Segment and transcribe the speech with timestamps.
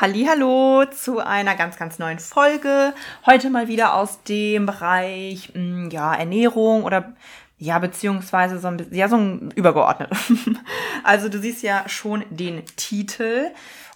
[0.00, 2.94] Hallo zu einer ganz ganz neuen Folge.
[3.26, 7.14] Heute mal wieder aus dem Bereich hm, ja Ernährung oder
[7.58, 10.10] ja beziehungsweise so ein ja so ein übergeordnet.
[11.02, 13.50] also du siehst ja schon den Titel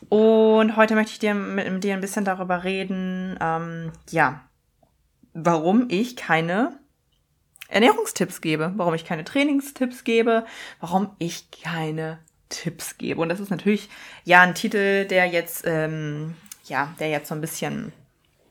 [0.08, 4.40] und heute möchte ich dir mit, mit dir ein bisschen darüber reden, ähm, ja,
[5.34, 6.80] warum ich keine
[7.68, 10.46] Ernährungstipps gebe, warum ich keine Trainingstipps gebe,
[10.80, 12.18] warum ich keine
[12.52, 13.20] Tipps gebe.
[13.20, 13.88] Und das ist natürlich
[14.24, 17.92] ja ein Titel, der jetzt, ähm, ja, der jetzt so ein bisschen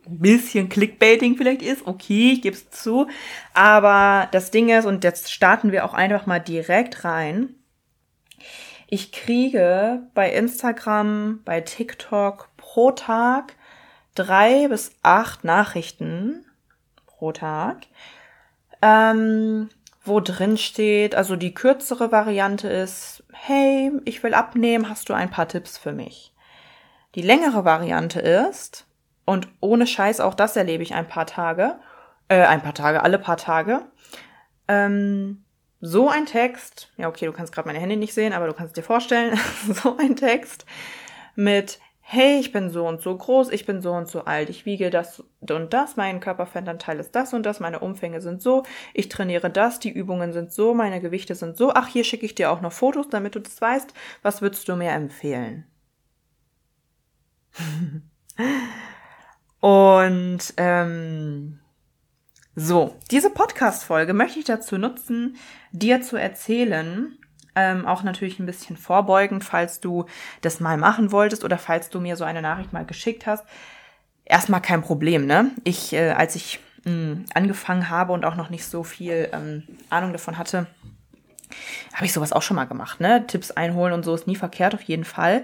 [0.08, 1.86] ein bisschen Clickbaiting vielleicht ist.
[1.86, 3.08] Okay, ich gebe es zu.
[3.54, 7.56] Aber das Ding ist, und jetzt starten wir auch einfach mal direkt rein.
[8.88, 13.56] Ich kriege bei Instagram, bei TikTok pro Tag
[14.16, 16.46] drei bis acht Nachrichten
[17.06, 17.88] pro Tag.
[18.82, 19.70] Ähm,
[20.04, 25.30] wo drin steht, also die kürzere Variante ist, hey, ich will abnehmen, hast du ein
[25.30, 26.34] paar Tipps für mich?
[27.16, 28.88] Die längere Variante ist,
[29.26, 31.80] und ohne Scheiß, auch das erlebe ich ein paar Tage,
[32.30, 33.82] äh, ein paar Tage, alle paar Tage,
[34.68, 35.44] ähm,
[35.80, 38.78] so ein Text, ja okay, du kannst gerade meine Hände nicht sehen, aber du kannst
[38.78, 39.40] dir vorstellen,
[39.84, 40.66] so ein Text
[41.36, 41.80] mit
[42.14, 44.90] hey, ich bin so und so groß, ich bin so und so alt, ich wiege
[44.90, 49.50] das und das, mein Körperfettanteil ist das und das, meine Umfänge sind so, ich trainiere
[49.50, 51.72] das, die Übungen sind so, meine Gewichte sind so.
[51.73, 53.94] Ach, hier schicke ich dir auch noch Fotos, damit du das weißt.
[54.23, 55.66] Was würdest du mir empfehlen?
[59.61, 61.60] und ähm,
[62.55, 65.38] so, diese Podcast-Folge möchte ich dazu nutzen,
[65.72, 67.17] dir zu erzählen,
[67.56, 70.06] ähm, auch natürlich ein bisschen vorbeugend, falls du
[70.42, 73.45] das mal machen wolltest oder falls du mir so eine Nachricht mal geschickt hast.
[74.26, 75.52] Erstmal kein Problem, ne?
[75.64, 79.64] Ich, äh, als ich mh, hm, angefangen habe und auch noch nicht so viel ähm,
[79.90, 80.67] Ahnung davon hatte,
[81.94, 83.26] habe ich sowas auch schon mal gemacht, ne?
[83.28, 85.44] Tipps einholen und so ist nie verkehrt, auf jeden Fall.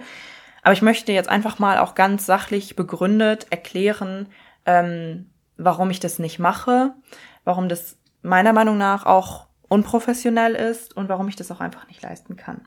[0.61, 4.27] Aber ich möchte jetzt einfach mal auch ganz sachlich begründet erklären,
[4.65, 6.93] ähm, warum ich das nicht mache,
[7.43, 12.01] warum das meiner Meinung nach auch unprofessionell ist und warum ich das auch einfach nicht
[12.01, 12.61] leisten kann.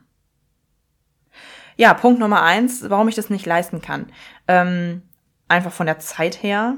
[1.77, 4.07] Ja, Punkt Nummer eins, warum ich das nicht leisten kann.
[4.47, 5.01] Ähm,
[5.47, 6.75] einfach von der Zeit her,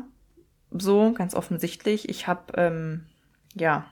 [0.72, 2.10] so ganz offensichtlich.
[2.10, 3.06] Ich habe ähm,
[3.54, 3.86] ja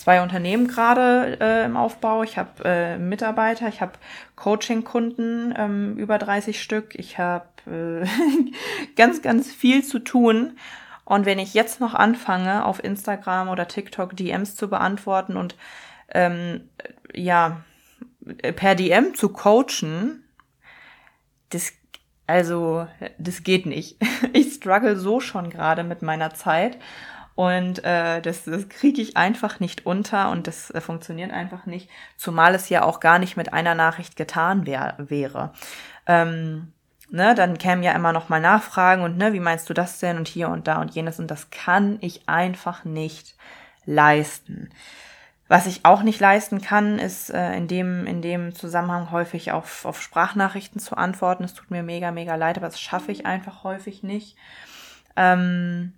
[0.00, 2.22] zwei Unternehmen gerade äh, im Aufbau.
[2.22, 3.92] Ich habe äh, Mitarbeiter, ich habe
[4.34, 6.94] Coaching-Kunden, ähm, über 30 Stück.
[6.94, 8.06] Ich habe äh,
[8.96, 10.56] ganz, ganz viel zu tun.
[11.10, 15.56] Und wenn ich jetzt noch anfange, auf Instagram oder TikTok DMs zu beantworten und
[16.10, 16.70] ähm,
[17.12, 17.64] ja,
[18.54, 20.22] per DM zu coachen,
[21.48, 21.72] das,
[22.28, 22.86] also,
[23.18, 23.96] das geht nicht.
[24.32, 26.78] Ich struggle so schon gerade mit meiner Zeit.
[27.34, 31.90] Und äh, das, das kriege ich einfach nicht unter und das äh, funktioniert einfach nicht,
[32.18, 35.54] zumal es ja auch gar nicht mit einer Nachricht getan wär, wäre.
[36.06, 36.72] Ähm,
[37.10, 40.16] ne, dann kämen ja immer noch mal Nachfragen und ne, wie meinst du das denn
[40.16, 43.34] und hier und da und jenes und das kann ich einfach nicht
[43.84, 44.70] leisten.
[45.48, 49.84] Was ich auch nicht leisten kann, ist äh, in, dem, in dem Zusammenhang häufig auf,
[49.84, 51.42] auf Sprachnachrichten zu antworten.
[51.42, 54.36] Es tut mir mega, mega leid, aber das schaffe ich einfach häufig nicht.
[55.16, 55.94] Ähm,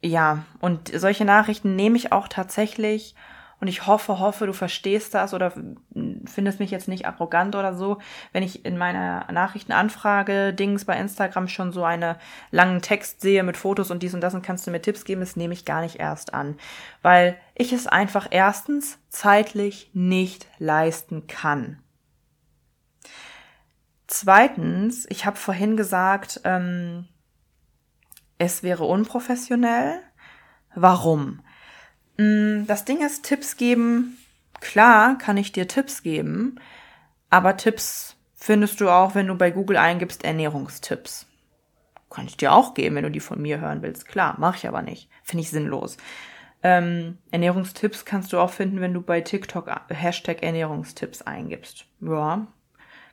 [0.00, 3.16] ja, und solche Nachrichten nehme ich auch tatsächlich
[3.60, 5.52] und ich hoffe, hoffe, du verstehst das oder
[6.26, 7.98] findest mich jetzt nicht arrogant oder so,
[8.32, 12.16] wenn ich in meiner Nachrichtenanfrage Dings bei Instagram schon so einen
[12.50, 15.20] langen Text sehe mit Fotos und dies und das und kannst du mir Tipps geben,
[15.20, 16.56] das nehme ich gar nicht erst an,
[17.02, 21.78] weil ich es einfach erstens zeitlich nicht leisten kann.
[24.06, 27.06] Zweitens, ich habe vorhin gesagt, ähm,
[28.38, 30.00] es wäre unprofessionell.
[30.74, 31.40] Warum?
[32.16, 34.16] Mm, das Ding ist, Tipps geben,
[34.60, 36.60] klar kann ich dir Tipps geben,
[37.30, 41.26] aber Tipps findest du auch, wenn du bei Google eingibst Ernährungstipps.
[42.10, 44.06] Kann ich dir auch geben, wenn du die von mir hören willst.
[44.06, 45.10] Klar, mache ich aber nicht.
[45.22, 45.98] Finde ich sinnlos.
[46.62, 51.84] Ähm, Ernährungstipps kannst du auch finden, wenn du bei TikTok Hashtag Ernährungstipps eingibst.
[52.00, 52.46] Ja,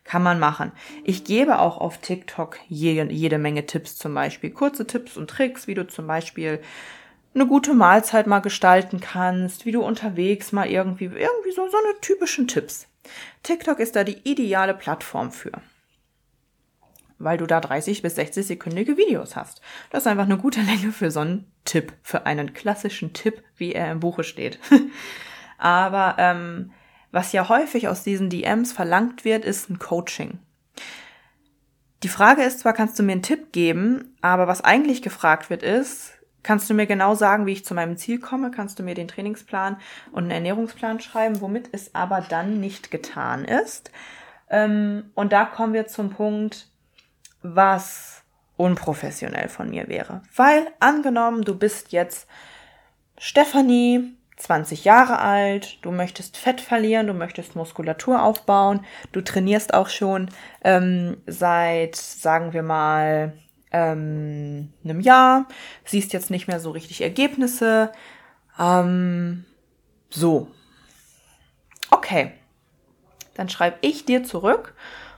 [0.04, 0.72] kann man machen.
[1.04, 5.68] Ich gebe auch auf TikTok jede, jede Menge Tipps, zum Beispiel kurze Tipps und Tricks,
[5.68, 6.62] wie du zum Beispiel
[7.36, 12.00] eine gute Mahlzeit mal gestalten kannst, wie du unterwegs mal irgendwie, irgendwie so, so eine
[12.02, 12.88] typischen Tipps.
[13.44, 15.52] TikTok ist da die ideale Plattform für.
[17.18, 19.62] weil du da 30 bis 60 sekündige Videos hast.
[19.90, 23.74] Das ist einfach eine gute Länge für so einen Tipp, für einen klassischen Tipp, wie
[23.74, 24.60] er im Buche steht.
[25.58, 26.72] Aber ähm,
[27.12, 30.40] was ja häufig aus diesen DMs verlangt wird, ist ein Coaching.
[32.04, 35.64] Die Frage ist zwar, kannst du mir einen Tipp geben, aber was eigentlich gefragt wird
[35.64, 36.15] ist,
[36.46, 38.52] kannst du mir genau sagen, wie ich zu meinem Ziel komme?
[38.52, 39.78] Kannst du mir den Trainingsplan
[40.12, 43.92] und einen Ernährungsplan schreiben, womit es aber dann nicht getan ist?
[44.50, 46.68] Ähm, und da kommen wir zum Punkt,
[47.42, 48.22] was
[48.58, 50.22] unprofessionell von mir wäre.
[50.36, 52.28] Weil angenommen, du bist jetzt
[53.18, 59.90] Stephanie, 20 Jahre alt, du möchtest Fett verlieren, du möchtest Muskulatur aufbauen, du trainierst auch
[59.90, 60.30] schon
[60.64, 63.34] ähm, seit, sagen wir mal,
[63.76, 65.48] ähm, einem Jahr,
[65.84, 67.92] siehst jetzt nicht mehr so richtig Ergebnisse.
[68.58, 69.44] Ähm,
[70.10, 70.48] so.
[71.92, 72.32] Okay.
[73.34, 74.74] Dann schreibe ich dir zurück.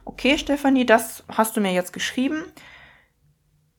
[0.05, 2.43] Okay, Stefanie, das hast du mir jetzt geschrieben.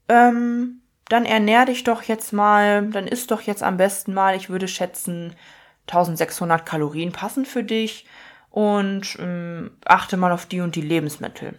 [0.08, 4.48] Ähm, dann ernähr dich doch jetzt mal, dann isst doch jetzt am besten mal, ich
[4.48, 5.34] würde schätzen,
[5.88, 8.06] 1600 Kalorien passen für dich
[8.50, 11.54] und ähm, achte mal auf die und die Lebensmittel.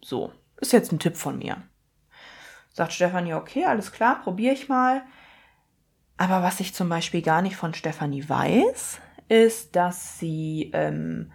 [0.00, 1.62] So, ist jetzt ein Tipp von mir.
[2.72, 5.02] Sagt Stefanie, okay, alles klar, probiere ich mal.
[6.16, 11.32] Aber was ich zum Beispiel gar nicht von Stefanie weiß, ist, dass sie ähm,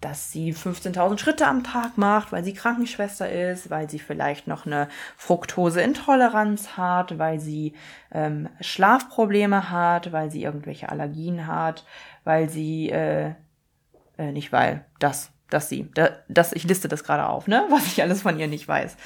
[0.00, 4.64] dass sie 15.000 Schritte am Tag macht, weil sie Krankenschwester ist, weil sie vielleicht noch
[4.64, 7.74] eine Fructoseintoleranz hat, weil sie
[8.12, 11.84] ähm, Schlafprobleme hat, weil sie irgendwelche Allergien hat,
[12.22, 13.34] weil sie äh,
[14.18, 17.86] äh, nicht weil das dass sie da, das ich liste das gerade auf, ne, was
[17.86, 18.96] ich alles von ihr nicht weiß,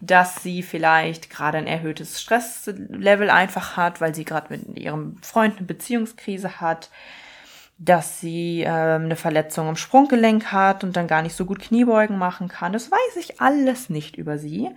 [0.00, 5.56] dass sie vielleicht gerade ein erhöhtes Stresslevel einfach hat, weil sie gerade mit ihrem Freund
[5.56, 6.90] eine Beziehungskrise hat,
[7.78, 12.18] dass sie äh, eine Verletzung im Sprunggelenk hat und dann gar nicht so gut Kniebeugen
[12.18, 12.72] machen kann.
[12.72, 14.70] Das weiß ich alles nicht über sie.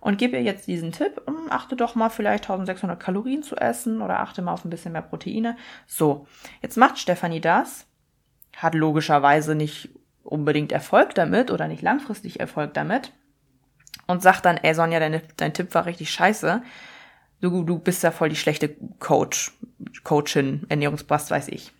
[0.00, 4.00] Und gebe ihr jetzt diesen Tipp, um, achte doch mal vielleicht 1600 Kalorien zu essen
[4.00, 5.56] oder achte mal auf ein bisschen mehr Proteine.
[5.86, 6.26] So,
[6.62, 7.86] jetzt macht Stefanie das,
[8.56, 9.90] hat logischerweise nicht
[10.22, 13.12] unbedingt Erfolg damit oder nicht langfristig Erfolg damit
[14.06, 16.62] und sagt dann, ey Sonja, deine, dein Tipp war richtig scheiße.
[17.40, 19.52] Du, du bist ja voll die schlechte Coach,
[20.04, 21.72] Coachin, Ernährungsbast, weiß ich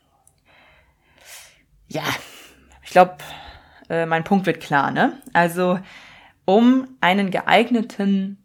[1.90, 2.04] ja,
[2.82, 3.16] ich glaube,
[3.88, 5.20] äh, mein Punkt wird klar, ne?
[5.32, 5.80] Also,
[6.44, 8.42] um einen geeigneten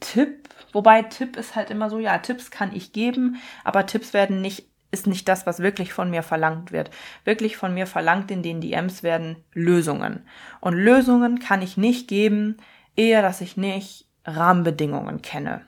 [0.00, 4.40] Tipp, wobei Tipp ist halt immer so, ja, Tipps kann ich geben, aber Tipps werden
[4.40, 6.90] nicht, ist nicht das, was wirklich von mir verlangt wird.
[7.24, 10.24] Wirklich von mir verlangt in den DMs werden Lösungen.
[10.60, 12.56] Und Lösungen kann ich nicht geben,
[12.96, 15.60] eher, dass ich nicht Rahmenbedingungen kenne.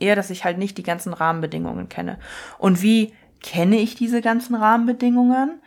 [0.00, 2.18] Eher, dass ich halt nicht die ganzen Rahmenbedingungen kenne.
[2.58, 5.60] Und wie kenne ich diese ganzen Rahmenbedingungen?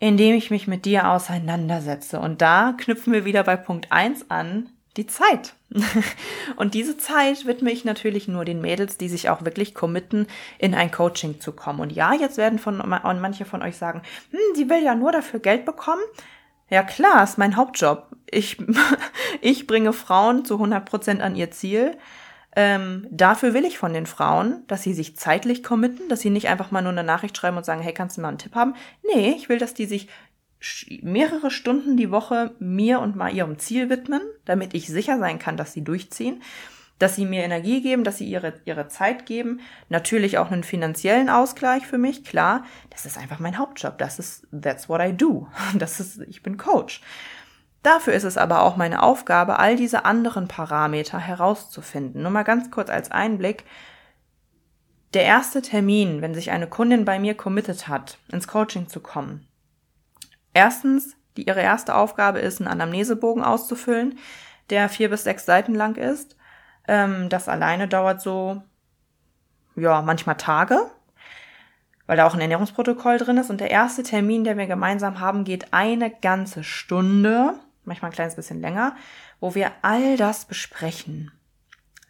[0.00, 2.20] indem ich mich mit dir auseinandersetze.
[2.20, 5.54] Und da knüpfen wir wieder bei Punkt eins an, die Zeit.
[6.56, 10.26] und diese Zeit widme ich natürlich nur den Mädels, die sich auch wirklich committen,
[10.58, 11.80] in ein Coaching zu kommen.
[11.80, 15.40] Und ja, jetzt werden von manche von euch sagen, hm, sie will ja nur dafür
[15.40, 16.02] Geld bekommen.
[16.70, 18.08] Ja klar, ist mein Hauptjob.
[18.30, 18.58] Ich,
[19.40, 21.96] ich bringe Frauen zu 100 Prozent an ihr Ziel.
[22.56, 26.48] Ähm, dafür will ich von den Frauen, dass sie sich zeitlich committen, dass sie nicht
[26.48, 28.74] einfach mal nur eine Nachricht schreiben und sagen, hey, kannst du mal einen Tipp haben?
[29.12, 30.08] Nee, ich will, dass die sich
[31.02, 35.56] mehrere Stunden die Woche mir und mal ihrem Ziel widmen, damit ich sicher sein kann,
[35.56, 36.42] dass sie durchziehen,
[36.98, 41.28] dass sie mir Energie geben, dass sie ihre, ihre Zeit geben, natürlich auch einen finanziellen
[41.28, 45.48] Ausgleich für mich, klar, das ist einfach mein Hauptjob, das ist, that's what I do,
[45.74, 47.00] das ist, ich bin Coach.
[47.82, 52.22] Dafür ist es aber auch meine Aufgabe, all diese anderen Parameter herauszufinden.
[52.22, 53.64] Nur mal ganz kurz als Einblick.
[55.12, 59.46] Der erste Termin, wenn sich eine Kundin bei mir committed hat, ins Coaching zu kommen.
[60.54, 64.18] Erstens, die, ihre erste Aufgabe ist, einen Anamnesebogen auszufüllen,
[64.70, 66.36] der vier bis sechs Seiten lang ist.
[66.88, 68.62] Ähm, das alleine dauert so,
[69.76, 70.90] ja, manchmal Tage,
[72.06, 73.50] weil da auch ein Ernährungsprotokoll drin ist.
[73.50, 78.36] Und der erste Termin, den wir gemeinsam haben, geht eine ganze Stunde manchmal ein kleines
[78.36, 78.96] bisschen länger,
[79.40, 81.30] wo wir all das besprechen.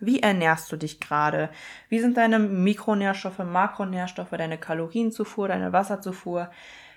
[0.00, 1.50] Wie ernährst du dich gerade?
[1.88, 6.50] Wie sind deine Mikronährstoffe, Makronährstoffe, deine Kalorienzufuhr, deine Wasserzufuhr?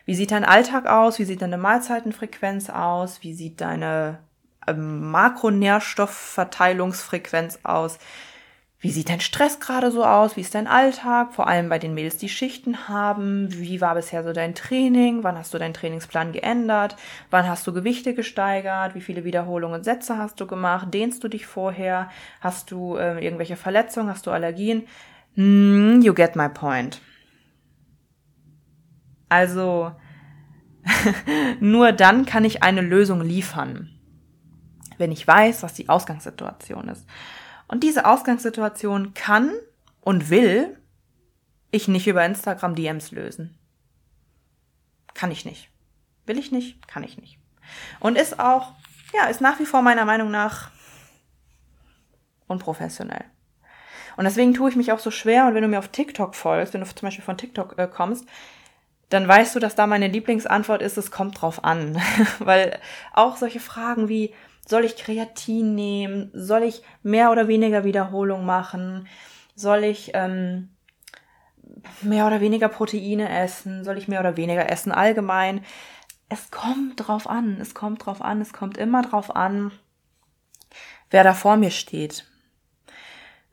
[0.07, 1.19] Wie sieht dein Alltag aus?
[1.19, 3.21] Wie sieht deine Mahlzeitenfrequenz aus?
[3.23, 4.19] Wie sieht deine
[4.65, 7.99] ähm, Makronährstoffverteilungsfrequenz aus?
[8.79, 10.37] Wie sieht dein Stress gerade so aus?
[10.37, 11.33] Wie ist dein Alltag?
[11.33, 13.49] Vor allem bei den Mädels, die Schichten haben.
[13.51, 15.25] Wie war bisher so dein Training?
[15.25, 16.95] Wann hast du deinen Trainingsplan geändert?
[17.29, 18.95] Wann hast du Gewichte gesteigert?
[18.95, 20.93] Wie viele Wiederholungen Sätze hast du gemacht?
[20.93, 22.09] Dehnst du dich vorher?
[22.39, 24.09] Hast du äh, irgendwelche Verletzungen?
[24.09, 24.87] Hast du Allergien?
[25.35, 27.01] Mm, you get my point.
[29.29, 29.93] Also,
[31.59, 33.93] nur dann kann ich eine Lösung liefern.
[34.99, 37.05] wenn ich weiß, was die Ausgangssituation ist.
[37.67, 39.51] Und diese Ausgangssituation kann
[40.01, 40.75] und will
[41.69, 43.59] ich nicht über Instagram DMs lösen.
[45.13, 45.69] Kann ich nicht.
[46.25, 47.37] Will ich nicht, kann ich nicht.
[47.99, 48.73] Und ist auch,
[49.13, 50.71] ja, ist nach wie vor meiner Meinung nach
[52.47, 53.25] unprofessionell.
[54.15, 55.45] Und deswegen tue ich mich auch so schwer.
[55.45, 58.25] Und wenn du mir auf TikTok folgst, wenn du zum Beispiel von TikTok äh, kommst,
[59.09, 62.01] dann weißt du, dass da meine Lieblingsantwort ist, es kommt drauf an.
[62.39, 62.79] Weil
[63.13, 64.33] auch solche Fragen wie,
[64.67, 66.29] soll ich Kreatin nehmen?
[66.33, 69.07] Soll ich mehr oder weniger Wiederholung machen?
[69.55, 70.69] Soll ich ähm,
[72.01, 73.85] mehr oder weniger Proteine essen?
[73.85, 75.63] Soll ich mehr oder weniger essen allgemein?
[76.27, 79.71] Es kommt drauf an, es kommt drauf an, es kommt immer drauf an,
[81.09, 82.25] wer da vor mir steht.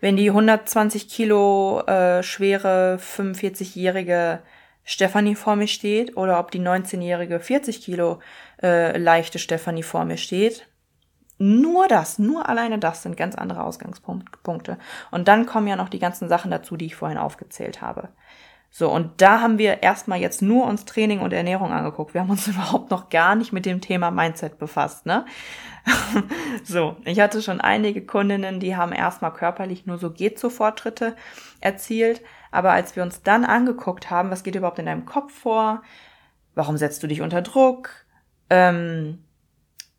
[0.01, 4.43] Wenn die 120 Kilo äh, schwere 45-jährige
[4.85, 8.21] Stefanie vor mir steht oder ob die 19-jährige 40 Kilo
[8.63, 10.69] äh, leichte Stefanie vor mir steht.
[11.39, 14.79] Nur das, nur alleine das sind ganz andere Ausgangspunkte.
[15.11, 18.11] Und dann kommen ja noch die ganzen Sachen dazu, die ich vorhin aufgezählt habe.
[18.77, 22.13] So, und da haben wir erstmal jetzt nur uns Training und Ernährung angeguckt.
[22.13, 25.27] Wir haben uns überhaupt noch gar nicht mit dem Thema Mindset befasst, ne?
[26.65, 31.15] so, ich hatte schon einige Kundinnen, die haben erstmal körperlich nur so geht so Fortschritte
[31.61, 32.21] erzielt,
[32.55, 35.83] aber als wir uns dann angeguckt haben, was geht überhaupt in deinem Kopf vor,
[36.55, 37.91] warum setzt du dich unter Druck,
[38.49, 39.19] ähm,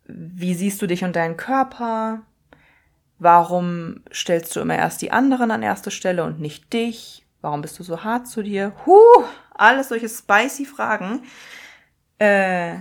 [0.06, 2.22] wie siehst du dich und deinen Körper,
[3.18, 7.78] warum stellst du immer erst die anderen an erste Stelle und nicht dich, warum bist
[7.78, 11.24] du so hart zu dir, huh, alles solche spicy Fragen,
[12.18, 12.78] äh,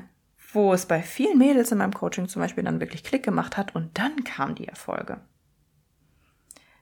[0.53, 3.75] wo es bei vielen Mädels in meinem Coaching zum Beispiel dann wirklich Klick gemacht hat
[3.75, 5.20] und dann kamen die Erfolge.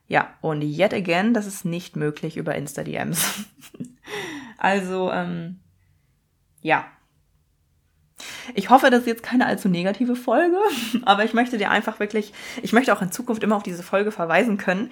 [0.07, 3.45] Ja, und yet again, das ist nicht möglich über Insta-DMs.
[4.57, 5.60] also, ähm,
[6.62, 6.86] ja.
[8.55, 10.57] Ich hoffe, das ist jetzt keine allzu negative Folge,
[11.03, 14.12] aber ich möchte dir einfach wirklich, ich möchte auch in Zukunft immer auf diese Folge
[14.12, 14.91] verweisen können,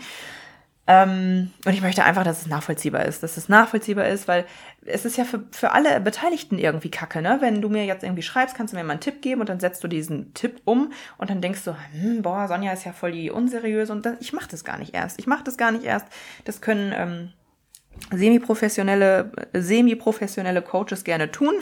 [0.88, 4.46] ähm, und ich möchte einfach, dass es nachvollziehbar ist, dass es nachvollziehbar ist, weil
[4.84, 7.38] es ist ja für, für alle Beteiligten irgendwie kacke, ne?
[7.40, 9.60] Wenn du mir jetzt irgendwie schreibst, kannst du mir mal einen Tipp geben und dann
[9.60, 13.12] setzt du diesen Tipp um und dann denkst du, hm, boah, Sonja ist ja voll
[13.12, 15.20] die unseriöse und dann, ich mach das gar nicht erst.
[15.20, 16.08] Ich mach das gar nicht erst.
[16.46, 17.30] Das können ähm,
[18.12, 21.54] semi-professionelle, semi-professionelle Coaches gerne tun.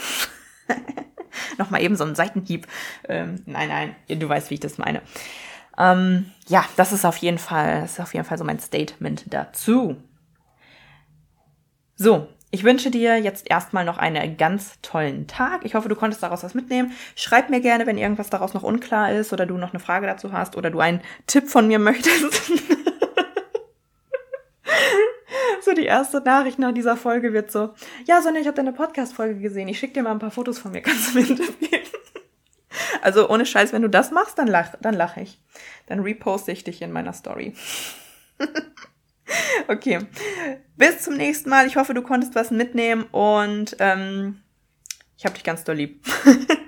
[1.57, 2.67] Nochmal eben so ein Seitenhieb.
[3.07, 5.01] Ähm, nein, nein, du weißt, wie ich das meine.
[5.79, 9.33] Ähm, ja, das ist auf jeden Fall, das ist auf jeden Fall so mein Statement
[9.33, 9.95] dazu.
[11.95, 15.63] So, ich wünsche dir jetzt erstmal noch einen ganz tollen Tag.
[15.63, 16.91] Ich hoffe, du konntest daraus was mitnehmen.
[17.15, 20.33] Schreib mir gerne, wenn irgendwas daraus noch unklar ist oder du noch eine Frage dazu
[20.33, 22.51] hast oder du einen Tipp von mir möchtest.
[25.61, 27.73] so die erste Nachricht nach dieser Folge wird so,
[28.05, 29.67] ja Sonja, ich habe deine Podcast-Folge gesehen.
[29.67, 30.81] Ich schicke dir mal ein paar Fotos von mir.
[30.81, 31.78] Kannst du mir einen?
[33.01, 35.41] Also ohne Scheiß, wenn du das machst, dann lach, dann lache ich.
[35.87, 37.53] Dann reposte ich dich in meiner Story.
[39.67, 39.99] okay.
[40.75, 41.67] Bis zum nächsten Mal.
[41.67, 44.41] Ich hoffe, du konntest was mitnehmen und ähm,
[45.17, 46.05] ich hab dich ganz doll lieb.